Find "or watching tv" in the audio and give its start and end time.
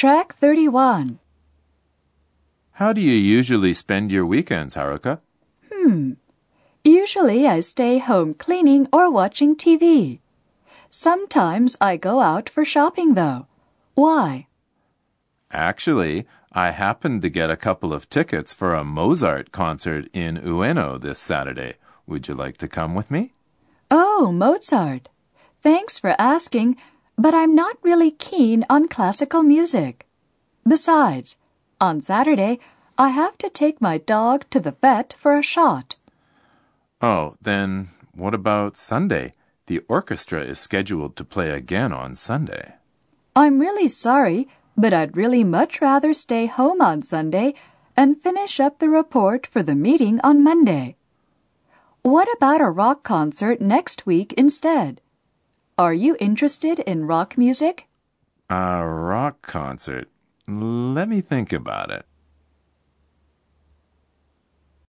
8.94-10.20